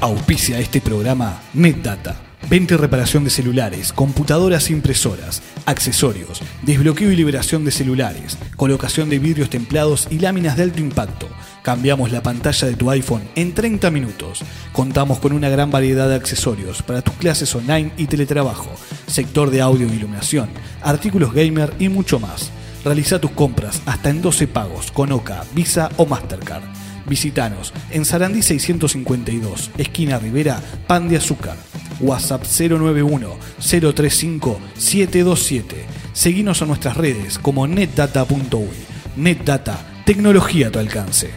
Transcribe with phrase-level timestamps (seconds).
[0.00, 2.16] Auspicia este programa NetData.
[2.48, 9.10] Venta y reparación de celulares, computadoras e impresoras, accesorios, desbloqueo y liberación de celulares, colocación
[9.10, 11.28] de vidrios templados y láminas de alto impacto.
[11.60, 14.40] Cambiamos la pantalla de tu iPhone en 30 minutos.
[14.72, 18.70] Contamos con una gran variedad de accesorios para tus clases online y teletrabajo,
[19.06, 20.48] sector de audio e iluminación,
[20.80, 22.50] artículos gamer y mucho más.
[22.86, 26.79] Realiza tus compras hasta en 12 pagos con OCA, Visa o Mastercard.
[27.10, 31.56] Visítanos en Sarandí 652, esquina Rivera, Pan de Azúcar.
[31.98, 35.86] WhatsApp 091 035 727.
[36.12, 38.68] Seguinos en nuestras redes como netdata.uy.
[39.16, 41.30] Netdata, tecnología a tu alcance.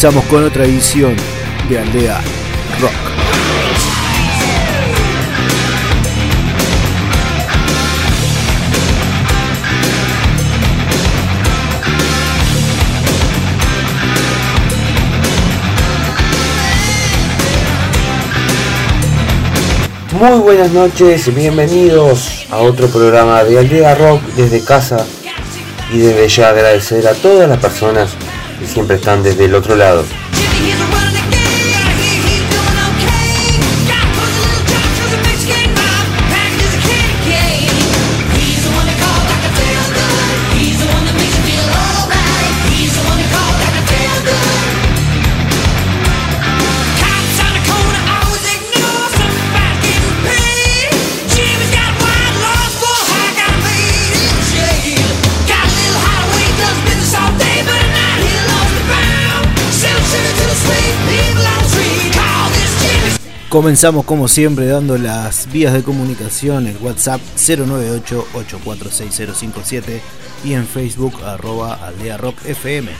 [0.00, 1.16] Comenzamos con otra edición
[1.68, 2.20] de Aldea
[2.80, 2.92] Rock.
[20.12, 25.04] Muy buenas noches y bienvenidos a otro programa de Aldea Rock desde casa
[25.92, 28.16] y desde ya agradecer a todas las personas
[28.66, 30.04] siempre están desde el otro lado.
[63.48, 70.02] Comenzamos como siempre dando las vías de comunicación, el WhatsApp 098-846-057
[70.44, 72.90] y en Facebook arroba aldea rock FM.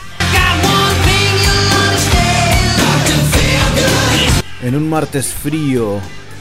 [4.63, 5.99] En un martes frío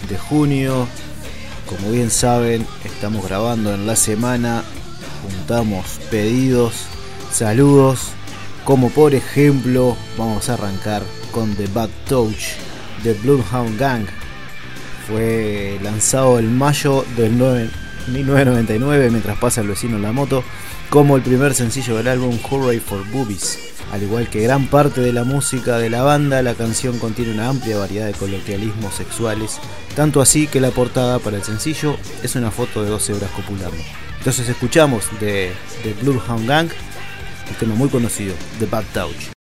[0.09, 0.89] de junio,
[1.67, 4.65] como bien saben, estamos grabando en la semana,
[5.23, 6.87] juntamos pedidos,
[7.31, 8.13] saludos,
[8.65, 12.68] como por ejemplo vamos a arrancar con The Bad Touch
[13.03, 14.07] The Bloodhound Gang.
[15.07, 20.45] Fue lanzado el mayo del 1999 mientras pasa el vecino en la moto
[20.91, 23.59] como el primer sencillo del álbum Hurray for Boobies.
[23.93, 27.49] Al igual que gran parte de la música de la banda, la canción contiene una
[27.49, 29.59] amplia variedad de coloquialismos sexuales,
[29.97, 33.79] tanto así que la portada para el sencillo es una foto de dos hebras copulando.
[34.19, 35.55] Entonces escuchamos de
[36.03, 36.69] Bloodhound Gang,
[37.49, 39.38] un tema muy conocido, The Bad Touch.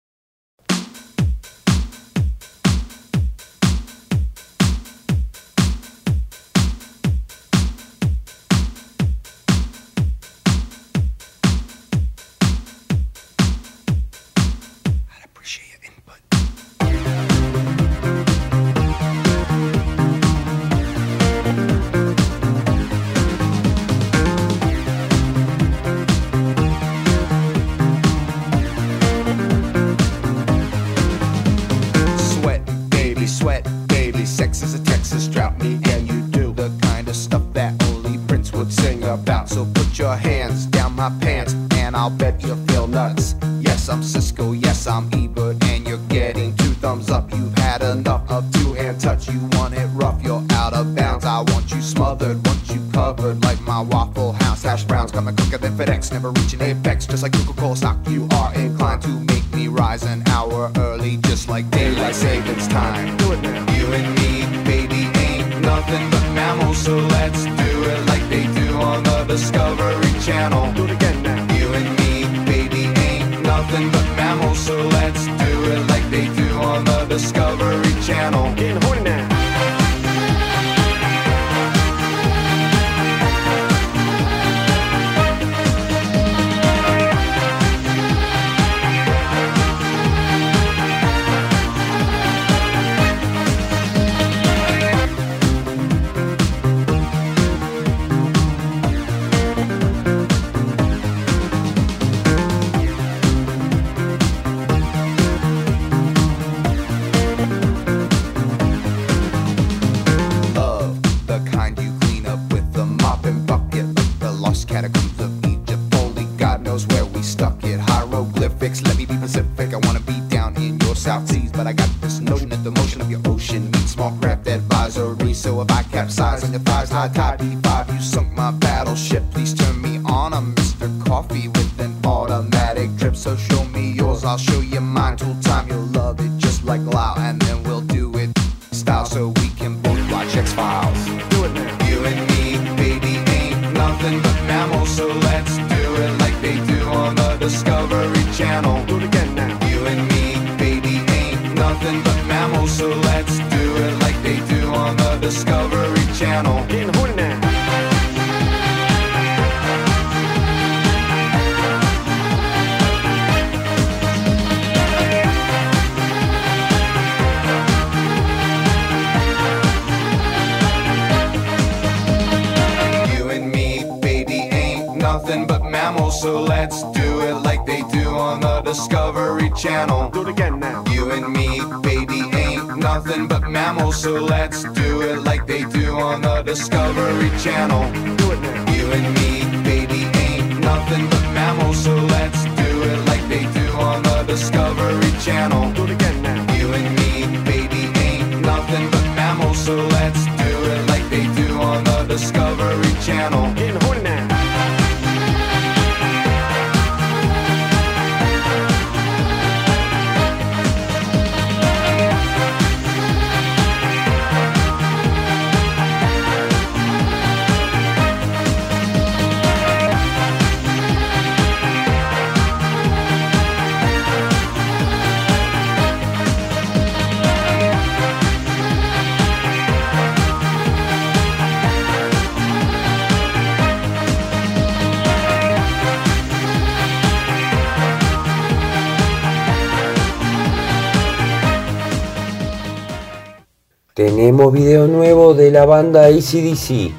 [243.96, 246.92] Tenemos video nuevo de la banda ACDC.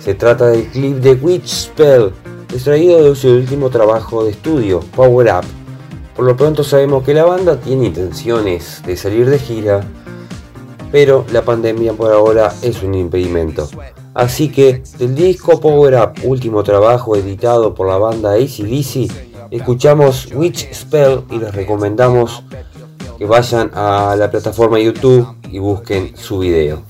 [0.00, 2.12] Se trata del clip de Witch Spell,
[2.52, 5.46] extraído de su último trabajo de estudio, Power Up.
[6.14, 9.80] Por lo pronto sabemos que la banda tiene intenciones de salir de gira,
[10.90, 13.70] pero la pandemia por ahora es un impedimento.
[14.12, 19.10] Así que del disco Power Up, último trabajo editado por la banda ACDC,
[19.50, 22.44] escuchamos Witch Spell y les recomendamos
[23.22, 26.82] que vayan a la plataforma YouTube y busquen su video.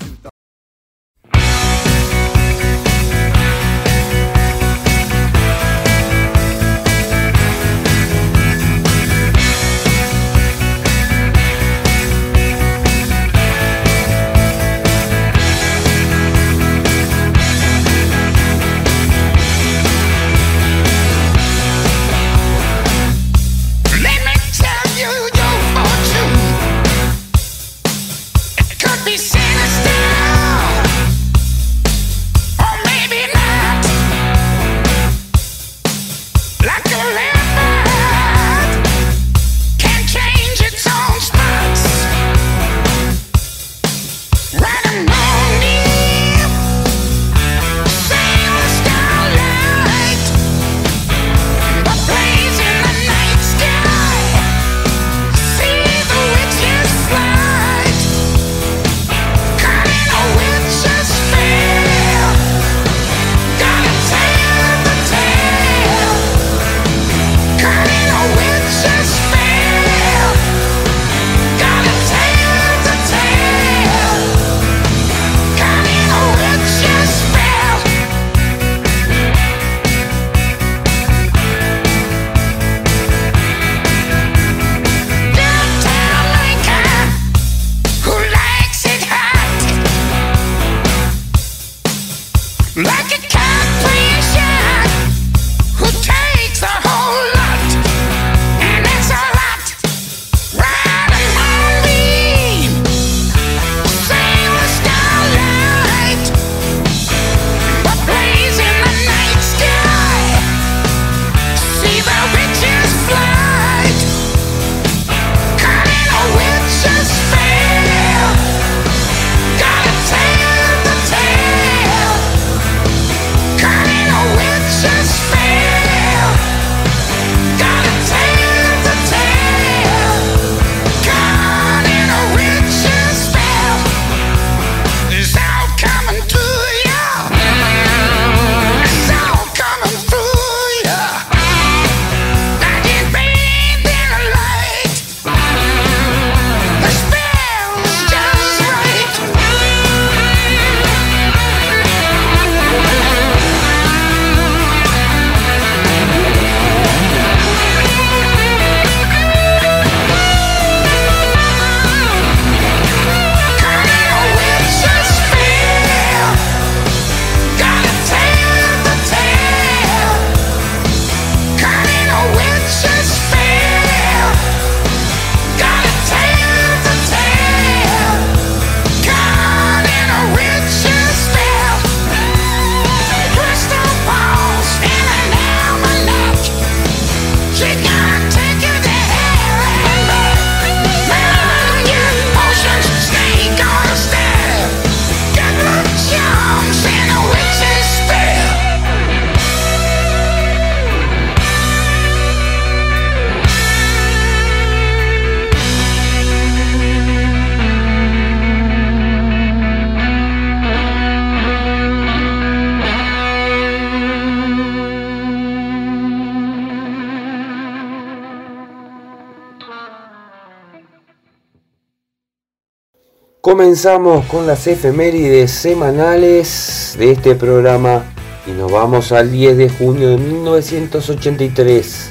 [223.62, 228.02] Comenzamos con las efemérides semanales de este programa
[228.44, 232.10] y nos vamos al 10 de junio de 1983,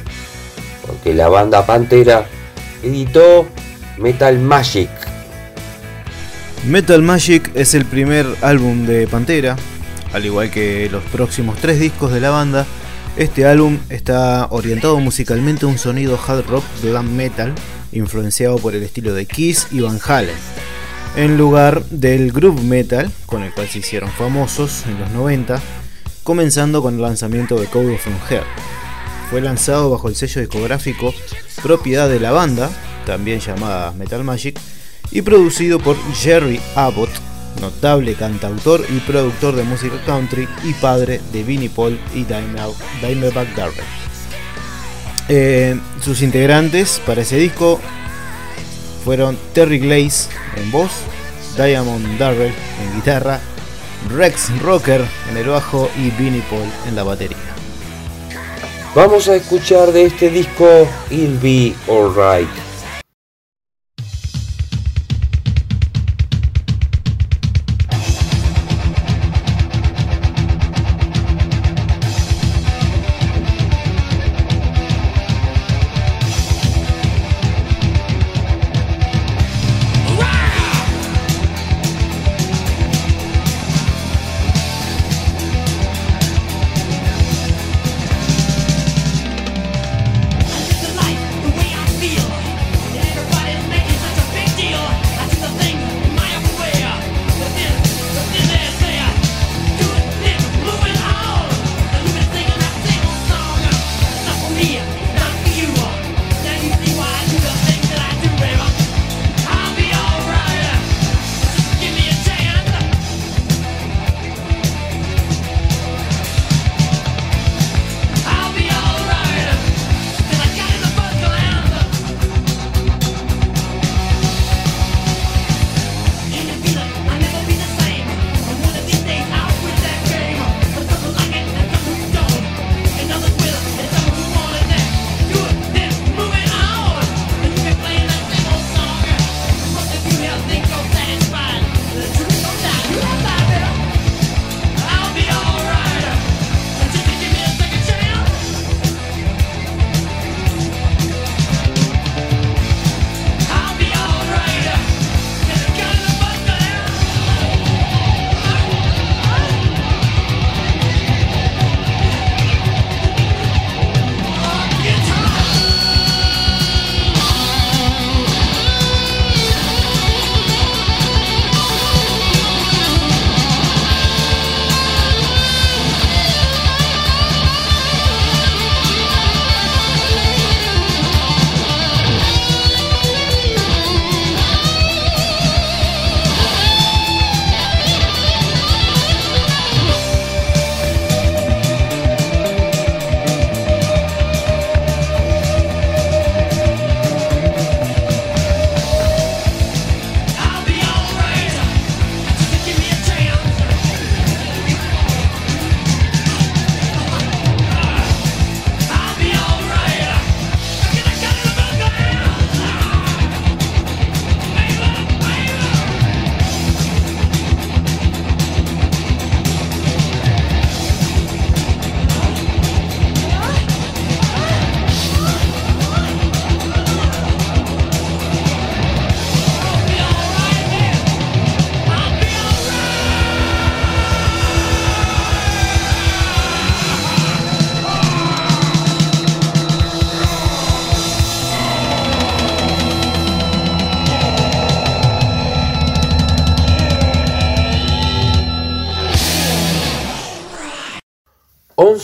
[0.87, 2.25] porque la banda Pantera
[2.81, 3.45] editó
[3.97, 4.89] Metal Magic.
[6.65, 9.57] Metal Magic es el primer álbum de Pantera,
[10.13, 12.65] al igual que los próximos tres discos de la banda.
[13.17, 17.53] Este álbum está orientado musicalmente a un sonido hard rock glam metal,
[17.91, 20.37] influenciado por el estilo de Kiss y Van Halen,
[21.15, 25.61] en lugar del groove metal, con el cual se hicieron famosos en los 90,
[26.23, 28.43] comenzando con el lanzamiento de Code from Hell.
[29.29, 31.13] Fue lanzado bajo el sello discográfico
[31.61, 32.69] propiedad de la banda,
[33.05, 34.59] también llamada Metal Magic,
[35.11, 37.09] y producido por Jerry Abbott,
[37.59, 43.85] notable cantautor y productor de música country y padre de Vinnie Paul y Dimebag Darrell.
[45.27, 47.79] Eh, sus integrantes para ese disco
[49.03, 50.91] fueron Terry Glaze en voz,
[51.57, 53.39] Diamond Darrell en guitarra,
[54.09, 57.37] Rex Rocker en el bajo y Vinnie Paul en la batería.
[58.93, 62.70] Vamos a escuchar de este disco It'll Be Alright.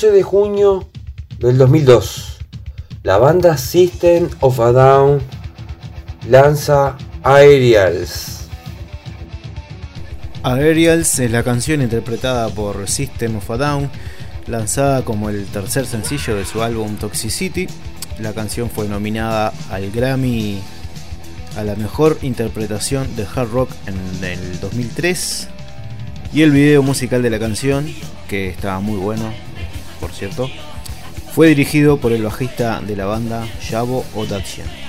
[0.07, 0.87] 11 de junio
[1.39, 2.37] del 2002.
[3.03, 5.19] La banda System of a Down
[6.29, 8.47] lanza Aerials.
[10.43, 13.89] Aerials es la canción interpretada por System of a Down,
[14.47, 17.67] lanzada como el tercer sencillo de su álbum Toxicity.
[18.19, 20.61] La canción fue nominada al Grammy
[21.57, 25.49] a la mejor interpretación de hard rock en el 2003.
[26.33, 27.85] Y el video musical de la canción,
[28.29, 29.46] que estaba muy bueno,
[29.99, 30.49] por cierto,
[31.33, 34.86] fue dirigido por el bajista de la banda Yabo Odachian.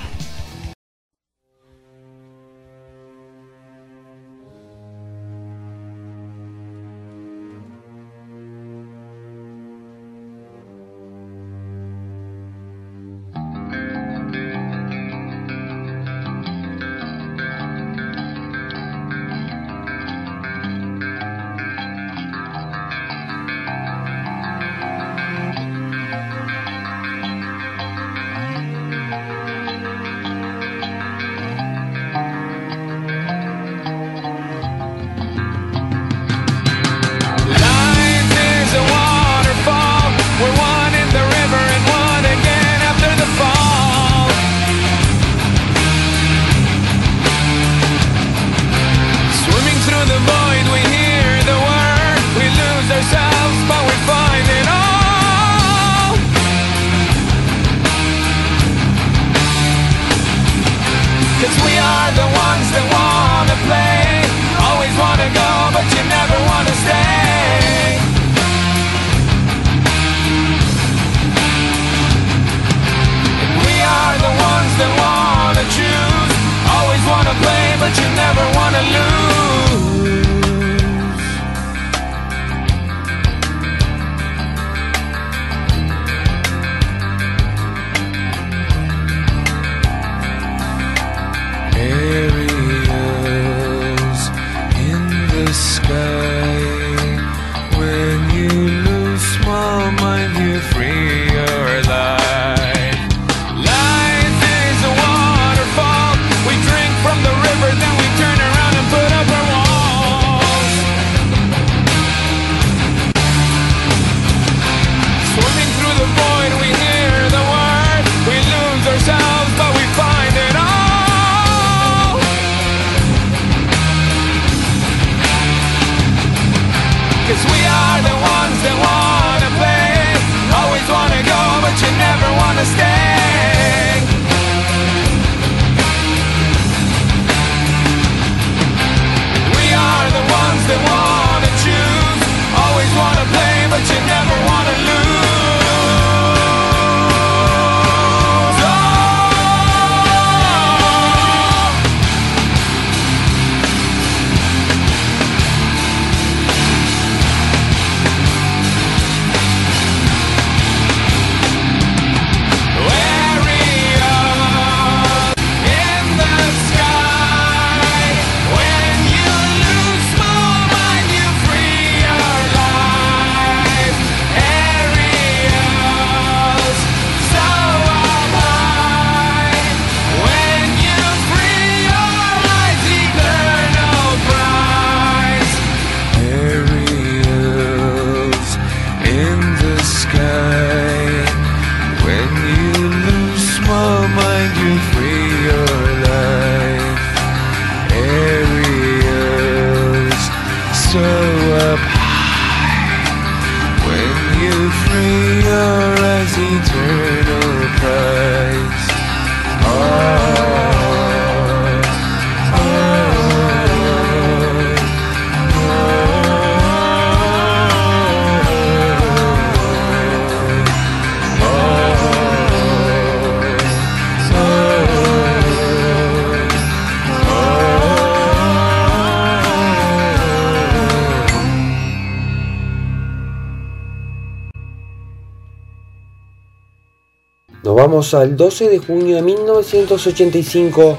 [238.13, 240.97] Al 12 de junio de 1985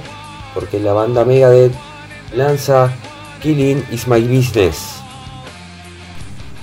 [0.54, 1.72] porque la banda Megadeth
[2.36, 2.92] lanza
[3.42, 4.76] Killing is My Business.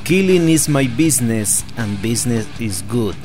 [0.03, 3.15] Killing is my business and business is good.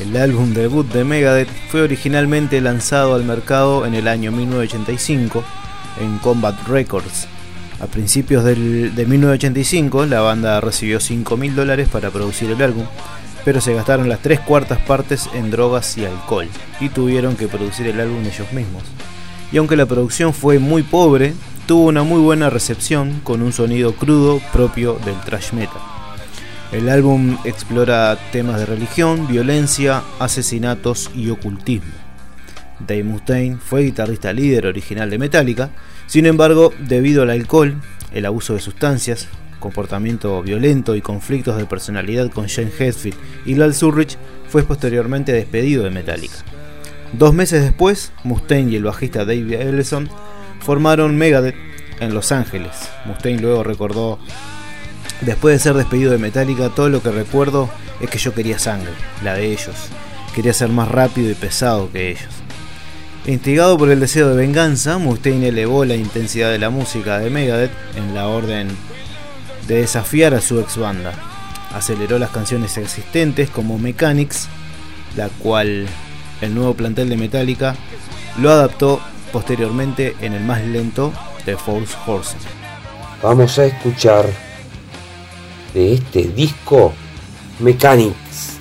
[0.00, 5.42] El álbum debut de Megadeth fue originalmente lanzado al mercado en el año 1985
[6.00, 7.26] en Combat Records.
[7.80, 12.84] A principios del- de 1985 la banda recibió 5 mil dólares para producir el álbum,
[13.46, 16.48] pero se gastaron las tres cuartas partes en drogas y alcohol
[16.80, 18.82] y tuvieron que producir el álbum ellos mismos.
[19.52, 21.32] Y aunque la producción fue muy pobre,
[21.68, 25.80] tuvo una muy buena recepción con un sonido crudo propio del thrash metal.
[26.72, 31.92] El álbum explora temas de religión, violencia, asesinatos y ocultismo.
[32.80, 35.70] Dave Mustaine fue guitarrista líder original de Metallica,
[36.08, 37.80] sin embargo, debido al alcohol,
[38.12, 39.28] el abuso de sustancias,
[39.58, 44.16] comportamiento violento y conflictos de personalidad con Shane Hetfield y Lal Ulrich,
[44.48, 46.36] fue posteriormente despedido de Metallica.
[47.12, 50.08] Dos meses después, Mustaine y el bajista Dave Ellison
[50.60, 51.56] formaron Megadeth
[52.00, 52.72] en Los Ángeles.
[53.04, 54.18] Mustaine luego recordó
[55.20, 58.90] Después de ser despedido de Metallica, todo lo que recuerdo es que yo quería sangre,
[59.24, 59.74] la de ellos.
[60.34, 62.28] Quería ser más rápido y pesado que ellos.
[63.26, 67.72] Instigado por el deseo de venganza, Mustaine elevó la intensidad de la música de Megadeth
[67.96, 68.68] en la orden
[69.66, 71.12] de desafiar a su ex banda.
[71.72, 74.48] Aceleró las canciones existentes como Mechanics,
[75.16, 75.86] la cual
[76.40, 77.76] el nuevo plantel de Metallica
[78.40, 79.00] lo adaptó
[79.32, 81.12] posteriormente en el más lento
[81.44, 82.40] de Force Horses.
[83.22, 84.26] Vamos a escuchar
[85.74, 86.92] de este disco
[87.58, 88.55] Mechanics.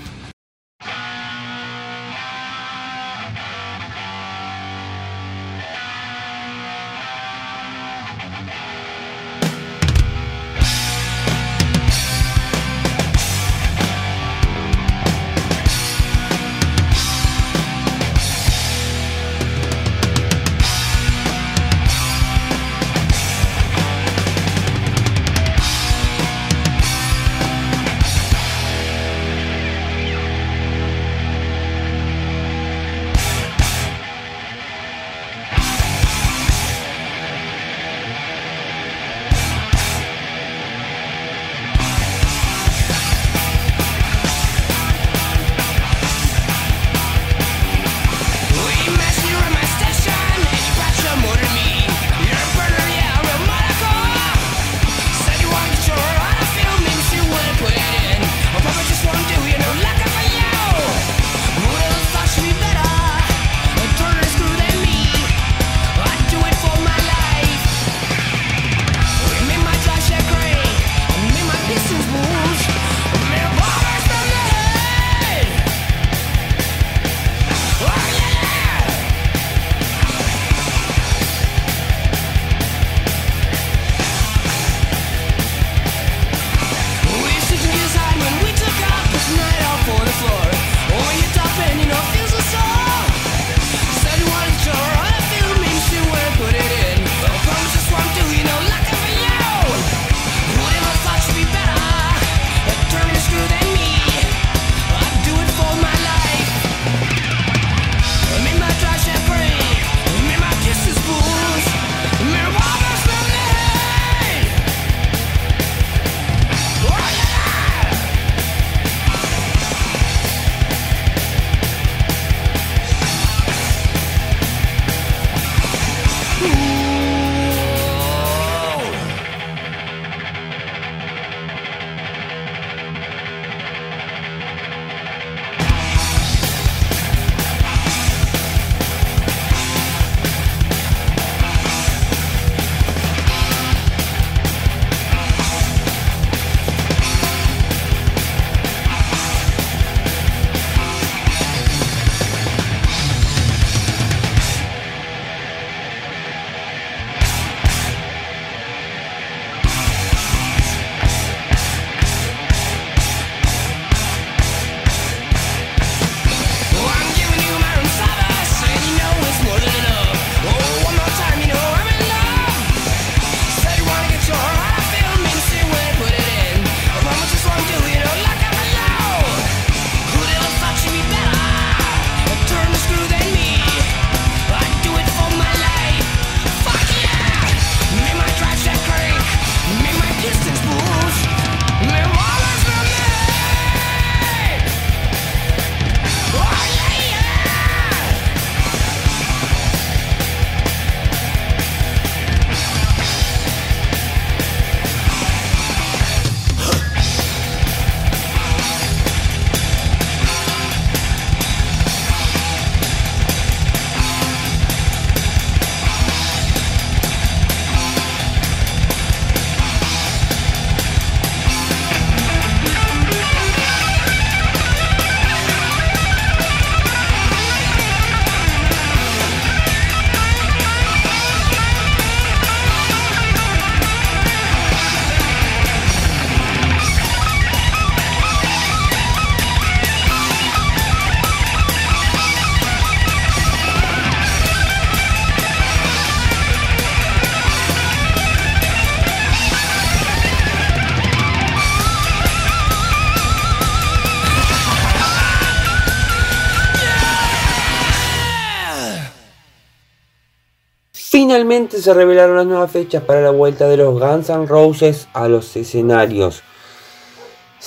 [261.26, 265.28] Finalmente se revelaron las nuevas fechas para la vuelta de los Guns N' Roses a
[265.28, 266.44] los escenarios.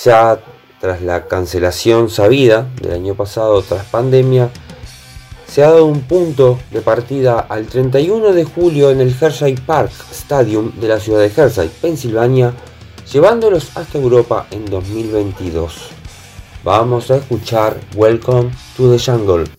[0.01, 0.39] Ya
[0.79, 4.49] tras la cancelación sabida del año pasado tras pandemia,
[5.45, 9.91] se ha dado un punto de partida al 31 de julio en el Hershey Park
[10.09, 12.53] Stadium de la ciudad de Hershey, Pensilvania,
[13.11, 15.89] llevándolos hasta Europa en 2022.
[16.63, 19.58] Vamos a escuchar Welcome to the Jungle.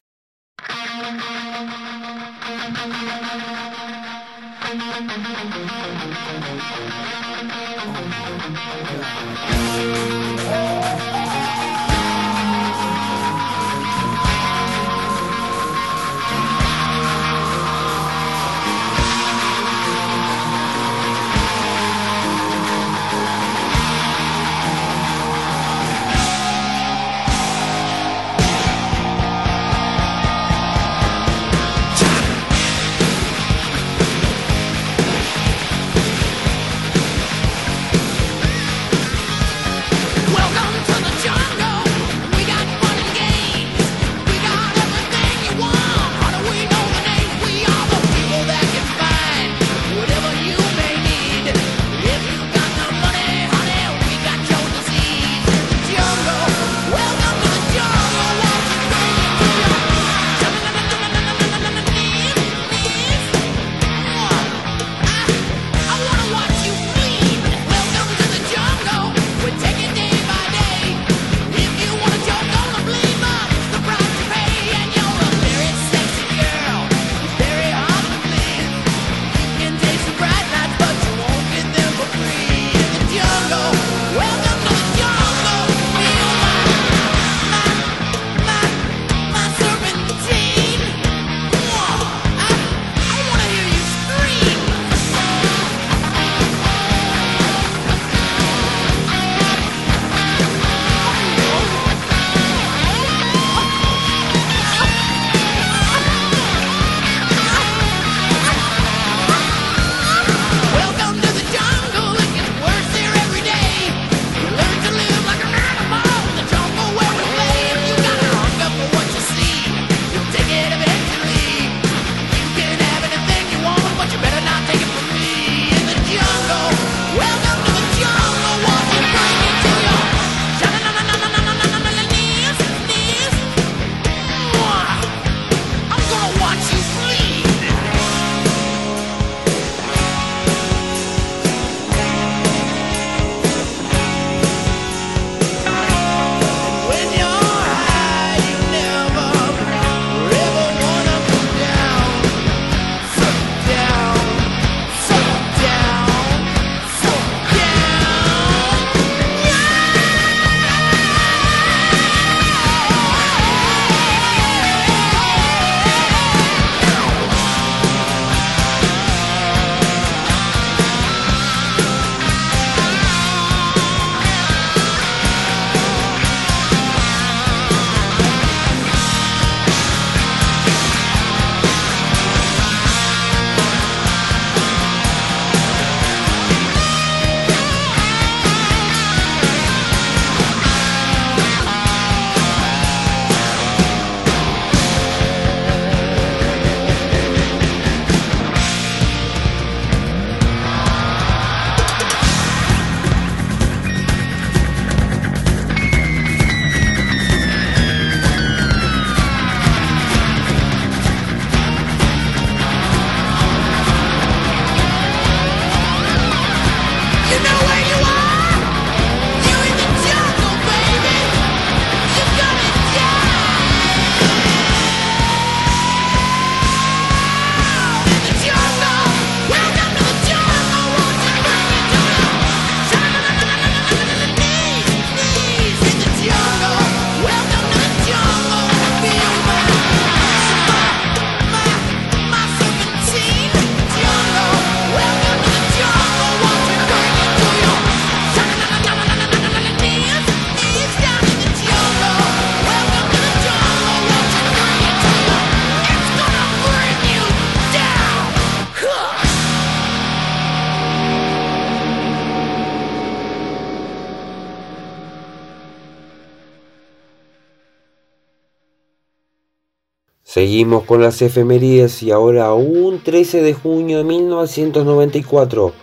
[270.41, 275.75] Seguimos con las efemérides y ahora un 13 de junio de 1994,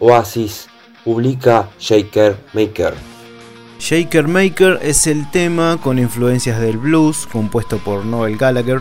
[0.00, 0.66] Oasis
[1.04, 2.94] publica Shaker Maker.
[3.78, 8.80] Shaker Maker es el tema con influencias del blues, compuesto por Noel Gallagher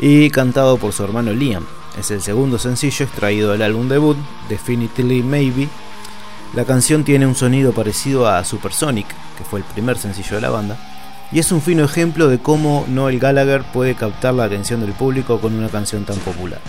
[0.00, 1.66] y cantado por su hermano Liam.
[2.00, 4.16] Es el segundo sencillo extraído del álbum debut,
[4.48, 5.68] Definitely Maybe.
[6.54, 10.48] La canción tiene un sonido parecido a Supersonic, que fue el primer sencillo de la
[10.48, 10.95] banda,
[11.32, 15.40] y es un fino ejemplo de cómo Noel Gallagher puede captar la atención del público
[15.40, 16.60] con una canción tan popular.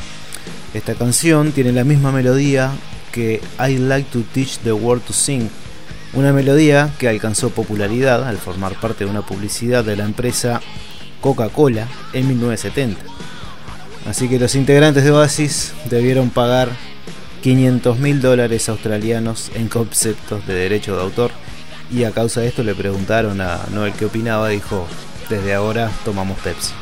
[0.73, 2.71] Esta canción tiene la misma melodía
[3.11, 5.49] que I Like to Teach the World to Sing,
[6.13, 10.61] una melodía que alcanzó popularidad al formar parte de una publicidad de la empresa
[11.21, 12.99] Coca-Cola en 1970.
[14.07, 16.69] Así que los integrantes de Oasis debieron pagar
[17.41, 21.31] 500 mil dólares australianos en conceptos de derecho de autor
[21.91, 24.87] y a causa de esto le preguntaron a Noel qué opinaba, dijo,
[25.29, 26.73] desde ahora tomamos Pepsi.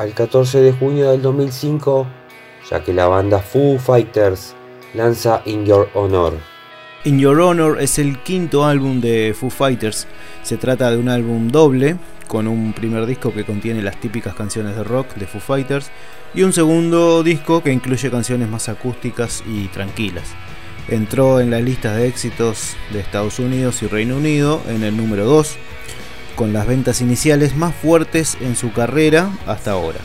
[0.00, 2.06] Al 14 de junio del 2005,
[2.70, 4.54] ya que la banda Foo Fighters
[4.94, 6.32] lanza In Your Honor.
[7.04, 10.06] In Your Honor es el quinto álbum de Foo Fighters.
[10.42, 11.98] Se trata de un álbum doble,
[12.28, 15.90] con un primer disco que contiene las típicas canciones de rock de Foo Fighters
[16.32, 20.30] y un segundo disco que incluye canciones más acústicas y tranquilas.
[20.88, 25.26] Entró en las listas de éxitos de Estados Unidos y Reino Unido en el número
[25.26, 25.58] 2,
[26.40, 29.98] con las ventas iniciales más fuertes en su carrera hasta ahora.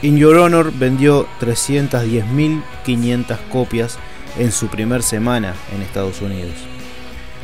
[0.00, 3.98] In Your Honor vendió 310.500 copias
[4.38, 6.54] en su primer semana en Estados Unidos.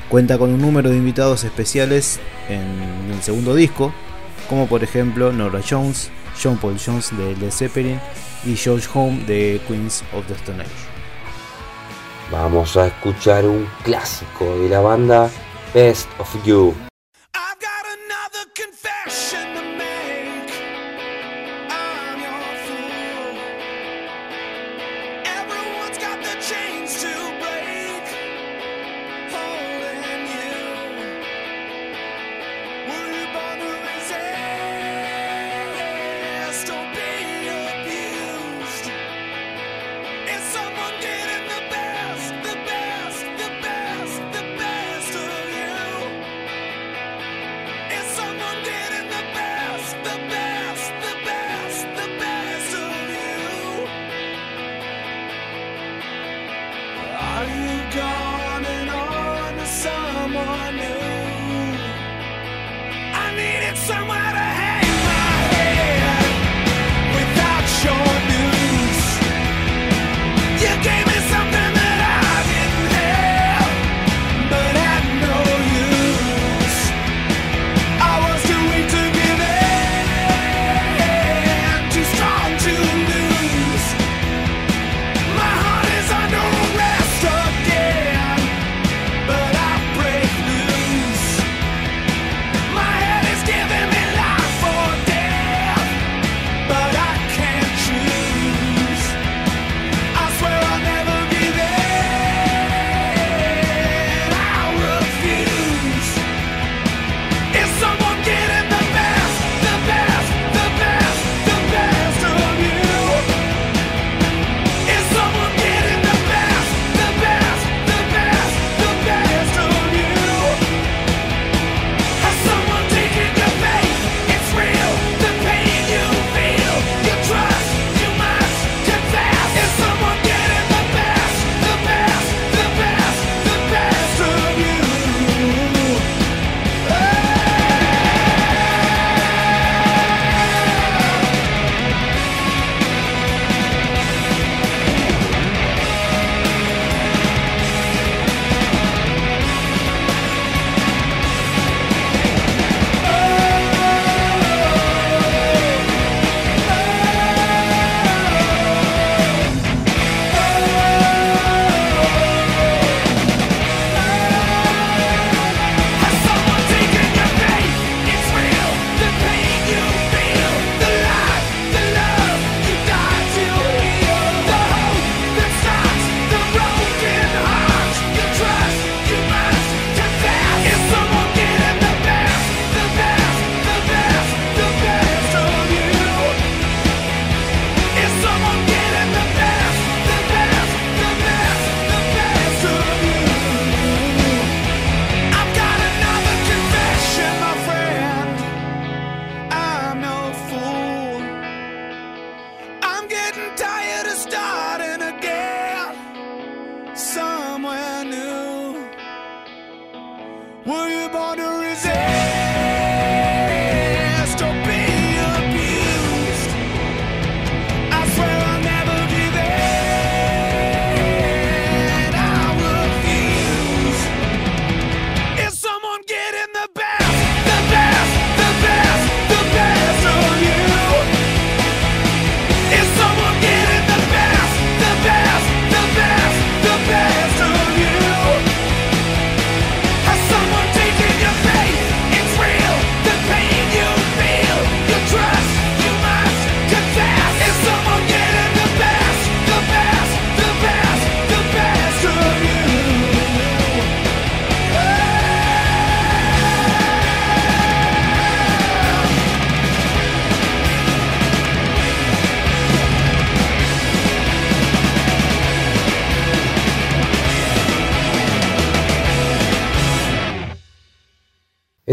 [0.08, 3.92] Cuenta con un número de invitados especiales en el segundo disco,
[4.48, 6.10] como por ejemplo Nora Jones,
[6.42, 8.00] John Paul Jones de Led Zeppelin
[8.46, 10.70] y George Home de Queens of the Stone Age.
[12.32, 15.28] Vamos a escuchar un clásico de la banda
[15.74, 16.87] Best of You.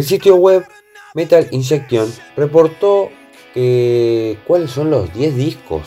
[0.06, 0.66] Sitio web
[1.14, 3.10] Metal Injection reportó
[3.54, 5.84] que cuáles son los 10 discos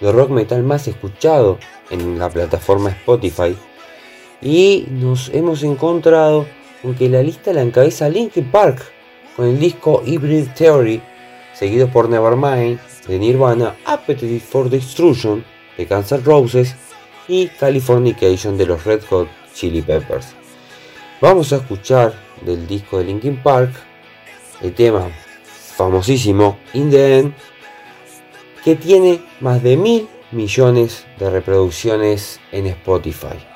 [0.00, 1.58] de rock metal más escuchados
[1.90, 3.56] en la plataforma Spotify
[4.42, 6.46] y nos hemos encontrado
[6.82, 8.82] con que la lista la encabeza Linkin Park
[9.34, 11.00] con el disco Hybrid Theory,
[11.54, 15.44] seguido por Nevermind de Nirvana, Appetite for Destruction
[15.76, 16.74] de Guns N' Roses
[17.28, 20.34] y Californication de los Red Hot Chili Peppers.
[21.18, 22.12] Vamos a escuchar
[22.42, 23.70] del disco de Linkin Park
[24.60, 25.08] el tema
[25.48, 27.34] famosísimo In the End
[28.62, 33.55] que tiene más de mil millones de reproducciones en Spotify.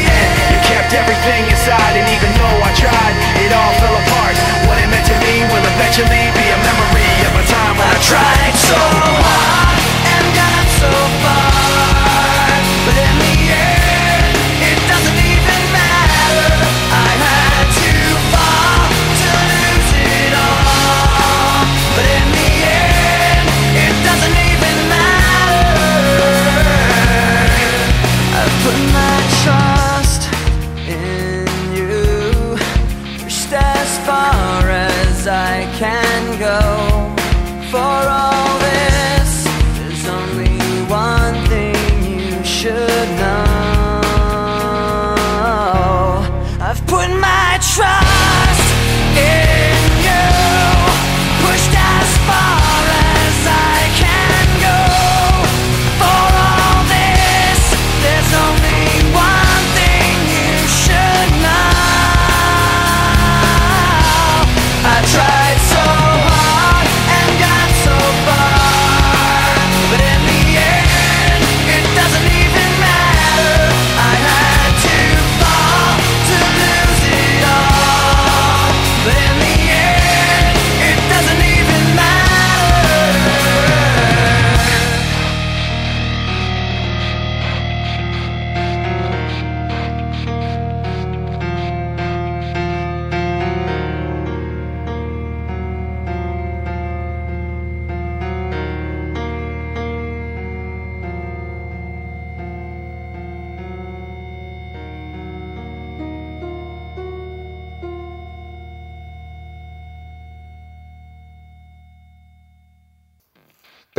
[0.51, 4.35] You kept everything inside, and even though I tried, it all fell apart.
[4.67, 7.99] What it meant to me will eventually be a memory of a time when I
[8.03, 9.60] tried so hard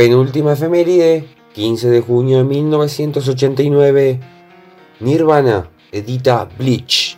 [0.03, 4.19] Penúltima efeméride, 15 de junio de 1989,
[4.99, 7.17] Nirvana edita Bleach.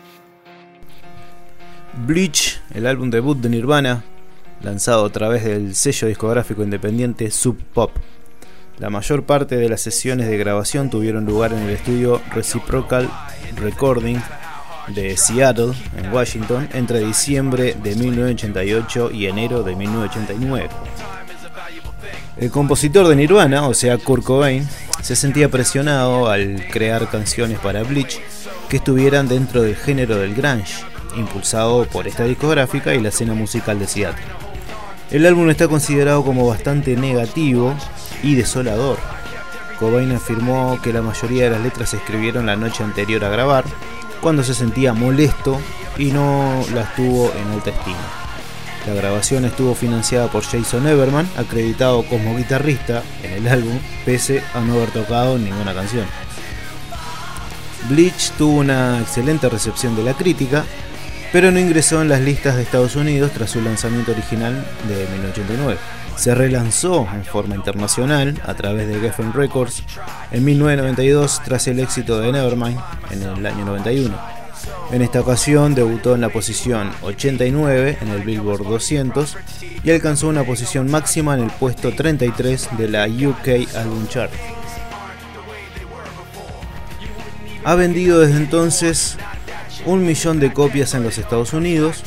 [2.06, 4.04] Bleach, el álbum debut de Nirvana,
[4.60, 7.90] lanzado a través del sello discográfico independiente Sub Pop.
[8.76, 13.08] La mayor parte de las sesiones de grabación tuvieron lugar en el estudio Reciprocal
[13.56, 14.18] Recording
[14.88, 20.68] de Seattle, en Washington, entre diciembre de 1988 y enero de 1989.
[22.36, 24.68] El compositor de Nirvana, o sea Kurt Cobain,
[25.02, 28.20] se sentía presionado al crear canciones para Bleach
[28.68, 30.82] que estuvieran dentro del género del grunge,
[31.16, 34.24] impulsado por esta discográfica y la escena musical de Seattle.
[35.12, 37.72] El álbum está considerado como bastante negativo
[38.24, 38.98] y desolador.
[39.78, 43.64] Cobain afirmó que la mayoría de las letras se escribieron la noche anterior a grabar,
[44.20, 45.60] cuando se sentía molesto
[45.98, 48.23] y no las tuvo en alta estima.
[48.86, 54.60] La grabación estuvo financiada por Jason Everman, acreditado como guitarrista en el álbum, pese a
[54.60, 56.06] no haber tocado ninguna canción.
[57.88, 60.64] Bleach tuvo una excelente recepción de la crítica,
[61.32, 64.52] pero no ingresó en las listas de Estados Unidos tras su lanzamiento original
[64.86, 65.78] de 1989.
[66.16, 69.82] Se relanzó en forma internacional a través de Geffen Records
[70.30, 72.78] en 1992 tras el éxito de Nevermind
[73.10, 74.43] en el año 91.
[74.90, 79.36] En esta ocasión debutó en la posición 89 en el Billboard 200
[79.82, 84.30] y alcanzó una posición máxima en el puesto 33 de la UK Album Chart.
[87.64, 89.16] Ha vendido desde entonces
[89.86, 92.02] un millón de copias en los Estados Unidos.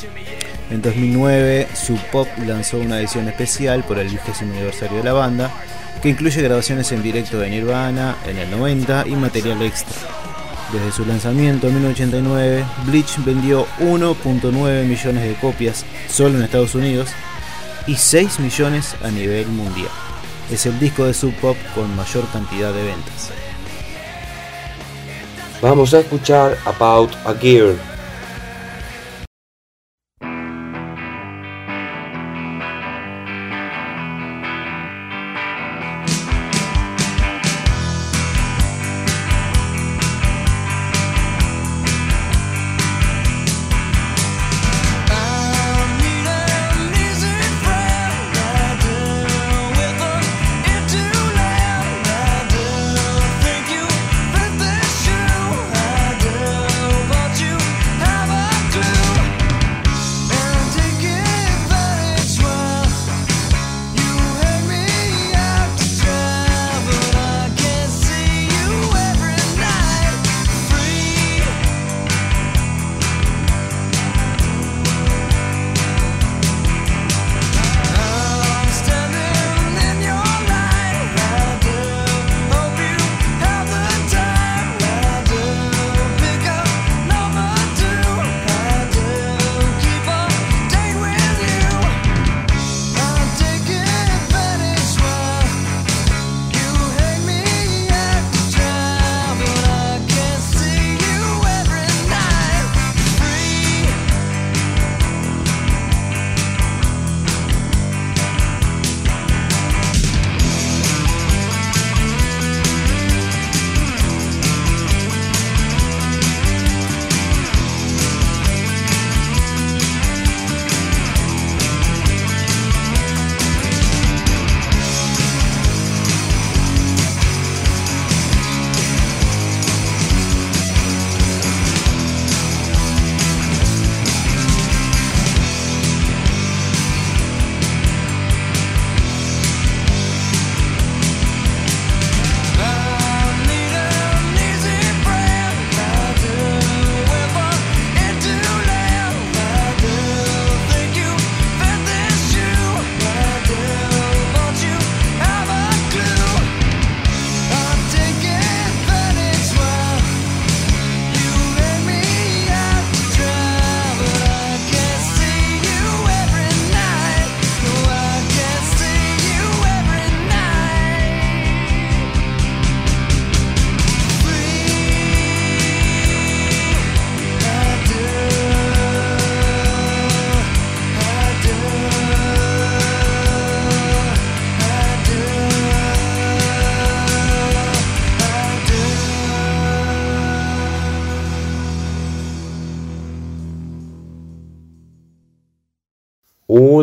[0.69, 5.51] En 2009, Sub Pop lanzó una edición especial por el 20 aniversario de la banda,
[6.01, 10.26] que incluye grabaciones en directo de Nirvana en el 90 y material extra.
[10.71, 17.09] Desde su lanzamiento en 1989, Bleach vendió 1.9 millones de copias solo en Estados Unidos
[17.87, 19.89] y 6 millones a nivel mundial.
[20.51, 23.31] Es el disco de Sub Pop con mayor cantidad de ventas.
[25.61, 27.77] Vamos a escuchar About a Girl.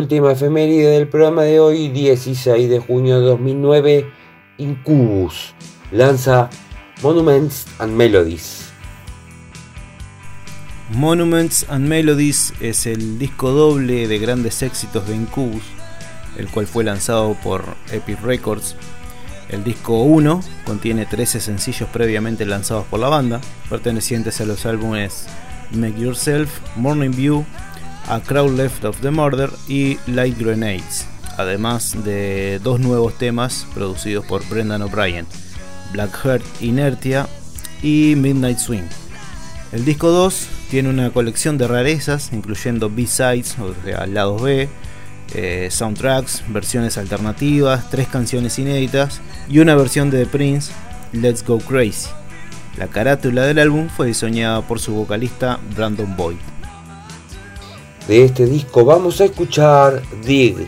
[0.05, 4.05] Última efeméride del programa de hoy, 16 de junio de 2009,
[4.59, 5.55] Incubus
[5.91, 6.47] lanza
[7.01, 8.69] Monuments and Melodies.
[10.91, 15.63] Monuments and Melodies es el disco doble de grandes éxitos de Incubus,
[16.37, 18.75] el cual fue lanzado por Epic Records.
[19.49, 23.41] El disco 1 contiene 13 sencillos previamente lanzados por la banda,
[23.71, 25.25] pertenecientes a los álbumes
[25.71, 27.43] Make Yourself, Morning View,
[28.07, 34.25] a Crowd Left of the Murder y Light Grenades, además de dos nuevos temas producidos
[34.25, 35.25] por Brendan O'Brien,
[35.91, 37.27] Black Heart Inertia
[37.81, 38.87] y Midnight Swing.
[39.71, 44.69] El disco 2 tiene una colección de rarezas, incluyendo B-sides, o sea, B,
[45.33, 50.71] eh, soundtracks, versiones alternativas, tres canciones inéditas y una versión de The Prince,
[51.11, 52.09] Let's Go Crazy.
[52.77, 56.37] La carátula del álbum fue diseñada por su vocalista Brandon Boyd
[58.07, 60.67] de este disco vamos a escuchar Dig.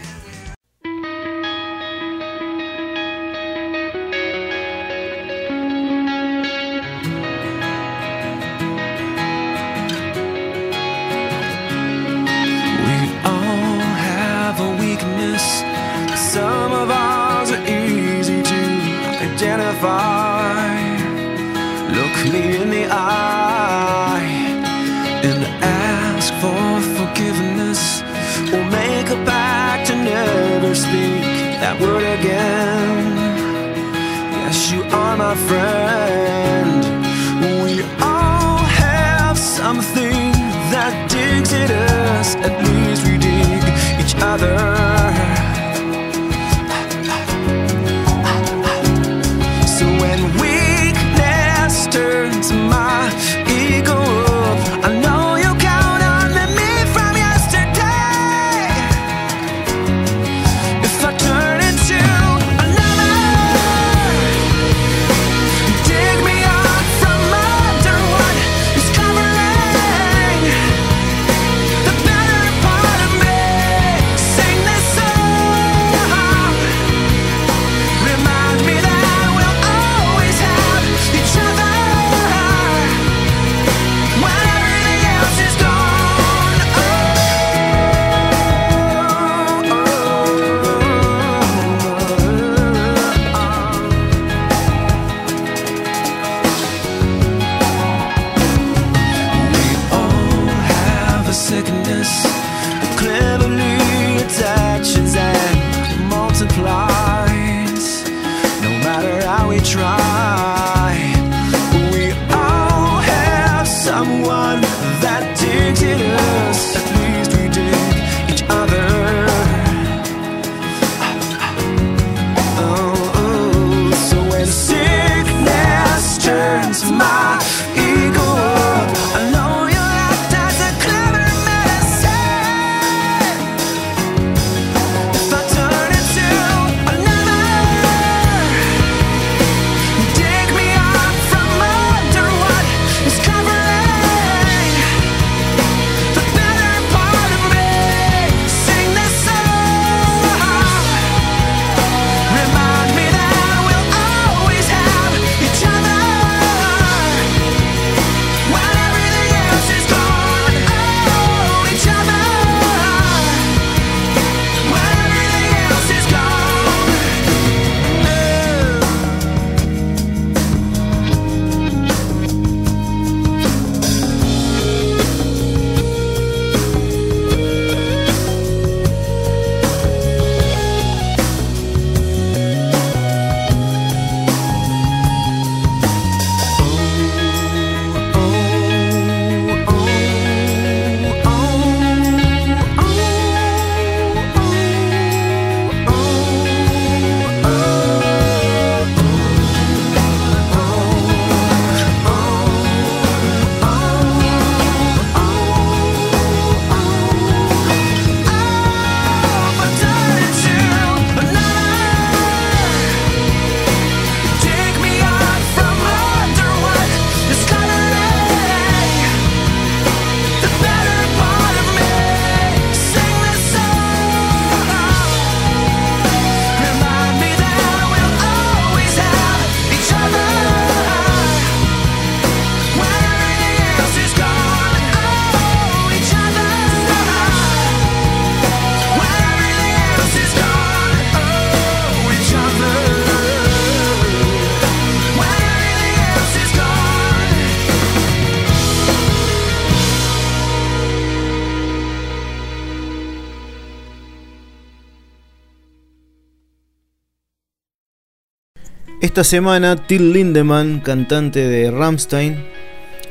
[259.18, 262.38] esta semana, Till Lindemann, cantante de Rammstein,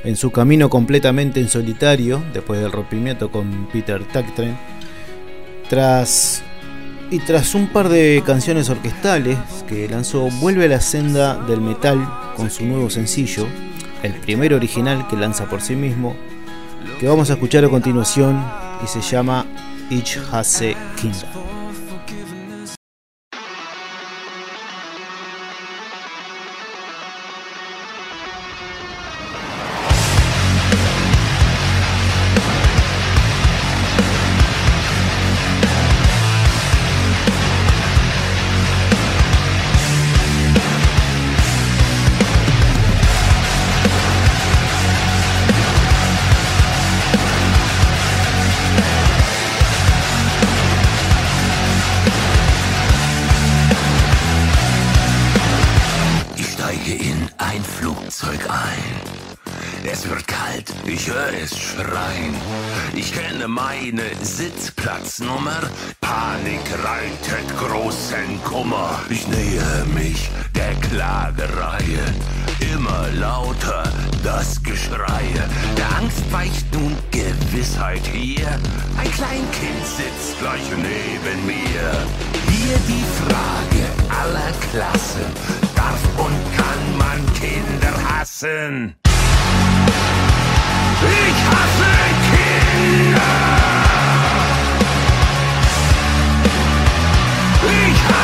[0.04, 4.56] en su camino completamente en solitario, después del rompimiento con Peter Taktren,
[5.68, 6.44] tras
[7.10, 9.36] y tras un par de canciones orquestales
[9.66, 11.98] que lanzó, vuelve a la senda del metal
[12.36, 13.44] con su nuevo sencillo,
[14.04, 16.14] el primer original que lanza por sí mismo,
[17.00, 18.40] que vamos a escuchar a continuación
[18.84, 19.44] y se llama
[19.90, 21.45] Ich hasse Kinder.
[65.16, 65.70] Sitzplatznummer.
[66.00, 69.00] Panik reitet großen Kummer.
[69.08, 72.04] Ich nähe mich der Klagereihe.
[72.74, 73.84] Immer lauter
[74.22, 75.42] das Geschreie.
[75.76, 78.48] Der Angst weicht nun Gewissheit hier.
[78.98, 82.06] Ein Kleinkind sitzt gleich neben mir.
[82.48, 85.26] Hier die Frage aller Klassen.
[85.74, 88.94] Darf und kann man Kinder hassen?
[91.02, 91.92] Ich hasse
[92.32, 93.55] Kinder!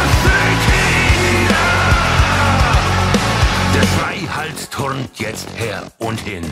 [0.05, 0.32] Ich
[4.53, 6.45] Schreihals turnt jetzt her und hin.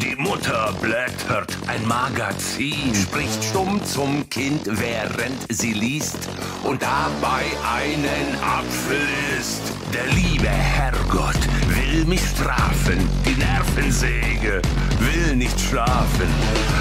[0.00, 6.28] Die Mutter blättert ein Magazin, spricht stumm zum Kind, während sie liest
[6.64, 7.44] und dabei
[7.74, 9.00] einen Apfel
[9.38, 9.62] isst.
[9.92, 14.62] Der liebe Herrgott will mich strafen, die Nervensäge
[14.98, 16.28] will nicht schlafen,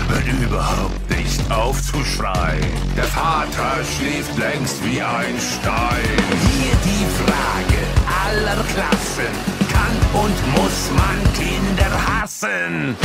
[0.10, 2.64] hört überhaupt nicht auf zu schreien.
[2.96, 6.18] Der Vater schläft längst wie ein Stein.
[6.54, 7.82] Hier die Frage
[8.26, 9.61] aller Klassen,
[9.92, 12.96] kann und muss man Kinder hassen?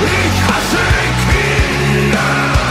[0.00, 0.84] Ich hasse
[1.30, 2.69] Kinder!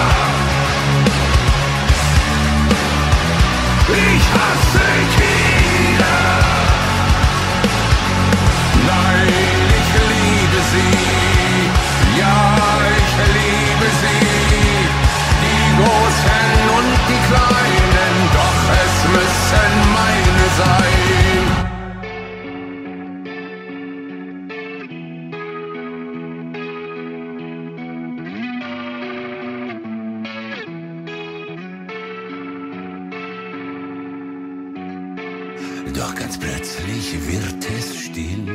[37.09, 38.47] Plötzlich wird es still.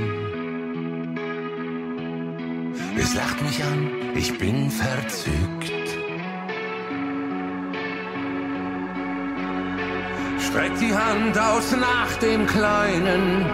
[2.96, 5.72] Es lacht mich an, ich bin verzückt.
[10.38, 13.46] Streckt die Hand aus nach dem Kleinen.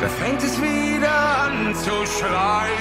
[0.00, 2.78] Da fängt es wieder an zu schreien.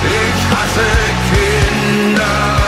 [0.00, 0.86] Ich hasse
[1.30, 2.67] Kinder.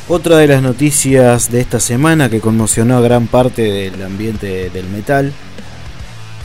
[0.08, 4.88] Otra de las noticias de esta semana que conmocionó a gran parte del ambiente del
[4.88, 5.32] metal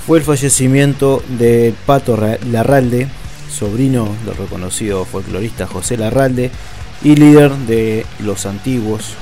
[0.06, 3.08] fue el fallecimiento de Pato Ra- Larralde,
[3.52, 6.52] sobrino del reconocido folclorista José Larralde
[7.04, 9.16] y líder de Los Antiguos.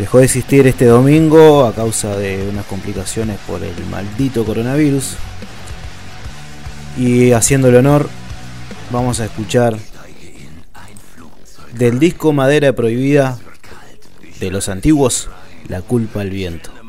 [0.00, 5.16] Dejó de existir este domingo a causa de unas complicaciones por el maldito coronavirus.
[6.96, 8.08] Y haciéndole honor,
[8.90, 9.76] vamos a escuchar
[11.74, 13.38] del disco Madera Prohibida
[14.40, 15.28] de Los Antiguos,
[15.68, 16.79] La culpa al viento.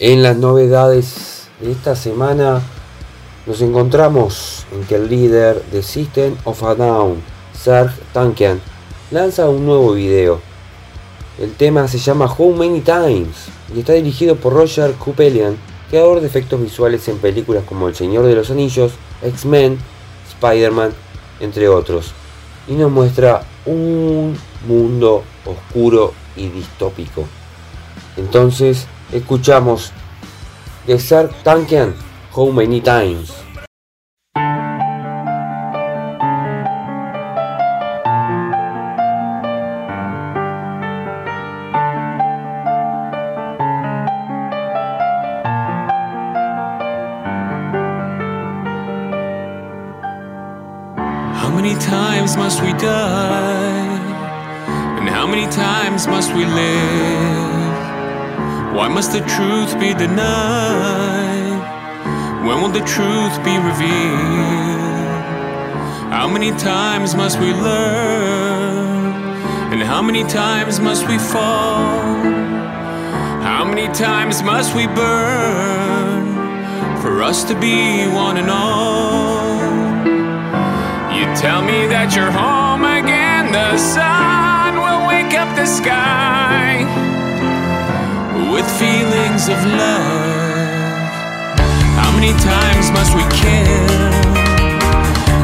[0.00, 2.62] En las novedades de esta semana
[3.46, 7.16] nos encontramos en que el líder de System of a Down,
[7.52, 8.60] Serge Tankian,
[9.10, 10.40] lanza un nuevo video.
[11.40, 15.56] El tema se llama How Many Times y está dirigido por Roger Kupelian,
[15.90, 19.78] creador de efectos visuales en películas como El Señor de los Anillos, X-Men,
[20.28, 20.92] Spider-Man,
[21.40, 22.12] entre otros,
[22.68, 24.38] y nos muestra un
[24.68, 27.24] mundo oscuro y distópico.
[28.16, 29.92] Entonces, escuchamos
[30.86, 31.94] de Serge Tankian,
[32.34, 33.47] How Many Times.
[58.98, 61.62] Must the truth be denied?
[62.44, 65.22] When will the truth be revealed?
[66.10, 69.14] How many times must we learn?
[69.72, 72.24] And how many times must we fall?
[73.48, 76.26] How many times must we burn
[77.00, 79.60] for us to be one and all?
[81.16, 87.07] You tell me that you're home again, the sun will wake up the sky
[88.50, 91.08] with feelings of love.
[92.00, 94.00] How many times must we kill?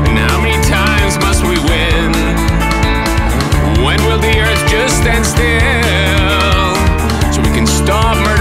[0.08, 2.12] And how many times must we win?
[3.84, 6.74] When will the earth just stand still
[7.32, 8.33] so we can stop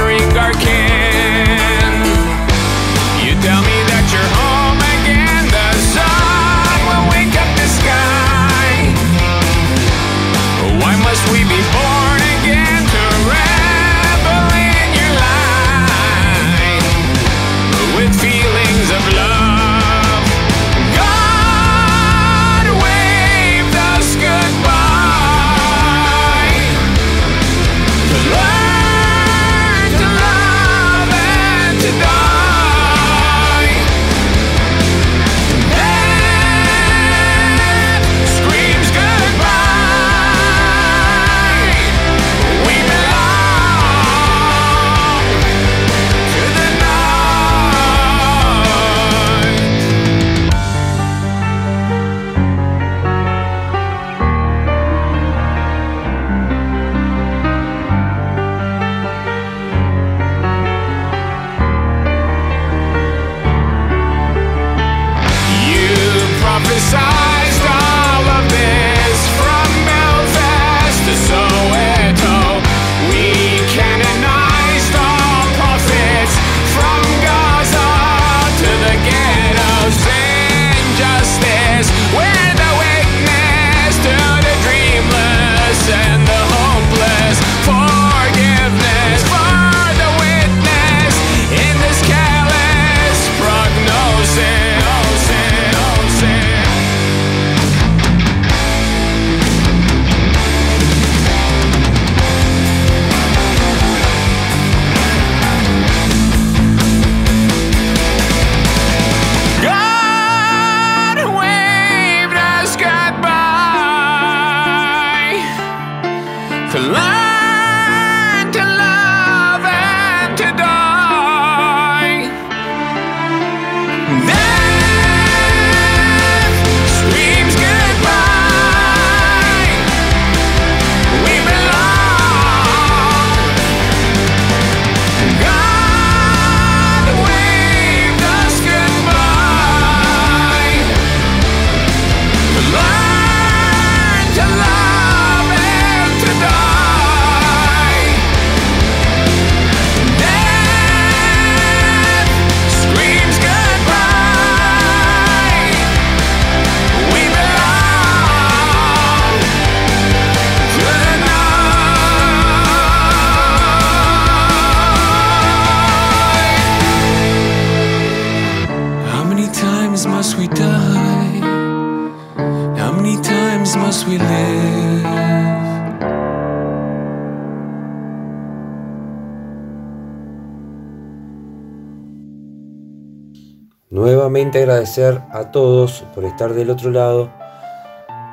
[184.51, 187.31] Agradecer a todos por estar del otro lado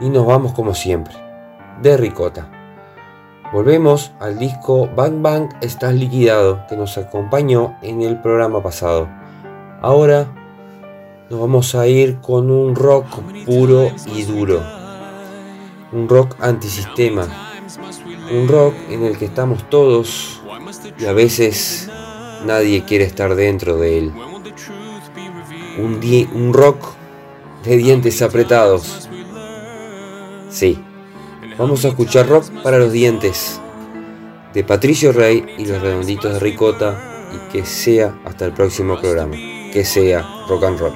[0.01, 1.15] y nos vamos como siempre,
[1.81, 2.51] de ricota.
[3.53, 9.09] Volvemos al disco Bang Bang Estás Liquidado que nos acompañó en el programa pasado.
[9.81, 10.27] Ahora
[11.31, 13.07] nos vamos a ir con un rock
[13.47, 14.63] puro y duro.
[15.93, 17.29] Un rock antisistema.
[18.33, 20.43] Un rock en el que estamos todos
[20.99, 21.89] y a veces
[22.45, 24.13] nadie quiere estar dentro de él.
[25.81, 26.01] Un,
[26.35, 26.85] un rock
[27.65, 29.09] de dientes apretados.
[30.51, 30.83] Sí,
[31.59, 33.61] vamos a escuchar rock para los dientes
[34.53, 36.99] de Patricio Rey y los redonditos de Ricota
[37.33, 39.37] y que sea hasta el próximo programa.
[39.73, 40.93] Que sea rock and roll.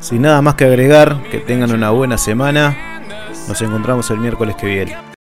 [0.00, 2.76] Sin nada más que agregar, que tengan una buena semana.
[3.48, 5.15] Nos encontramos el miércoles que viene.